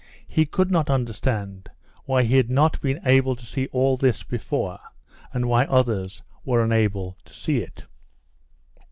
He 0.27 0.47
could 0.47 0.71
not 0.71 0.89
understand 0.89 1.69
why 2.05 2.23
he 2.23 2.35
had 2.37 2.49
not 2.49 2.81
been 2.81 2.99
able 3.05 3.35
to 3.35 3.45
see 3.45 3.67
all 3.67 3.97
this 3.97 4.23
before, 4.23 4.79
and 5.31 5.45
why 5.47 5.65
others 5.65 6.23
were 6.43 6.63
unable 6.63 7.19
to 7.23 7.31
see 7.33 7.59
it. 7.59 7.85